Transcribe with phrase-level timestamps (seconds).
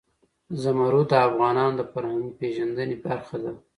[0.61, 3.51] زمرد د افغانانو د فرهنګي پیژندنې برخه ده.